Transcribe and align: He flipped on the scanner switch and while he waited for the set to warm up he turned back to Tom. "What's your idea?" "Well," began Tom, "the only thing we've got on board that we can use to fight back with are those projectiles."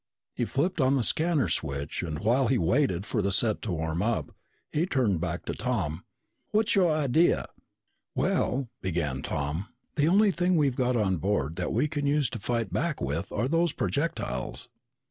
He 0.33 0.45
flipped 0.45 0.81
on 0.81 0.95
the 0.95 1.03
scanner 1.03 1.47
switch 1.47 2.01
and 2.01 2.17
while 2.17 2.47
he 2.47 2.57
waited 2.57 3.05
for 3.05 3.21
the 3.21 3.31
set 3.31 3.61
to 3.61 3.71
warm 3.71 4.01
up 4.01 4.31
he 4.71 4.87
turned 4.87 5.21
back 5.21 5.45
to 5.45 5.53
Tom. 5.53 6.03
"What's 6.49 6.73
your 6.73 6.91
idea?" 6.91 7.45
"Well," 8.15 8.67
began 8.81 9.21
Tom, 9.21 9.67
"the 9.97 10.07
only 10.07 10.31
thing 10.31 10.55
we've 10.55 10.75
got 10.75 10.95
on 10.97 11.17
board 11.17 11.55
that 11.57 11.71
we 11.71 11.87
can 11.87 12.07
use 12.07 12.31
to 12.31 12.39
fight 12.39 12.73
back 12.73 12.99
with 12.99 13.31
are 13.31 13.47
those 13.47 13.73
projectiles." 13.73 14.69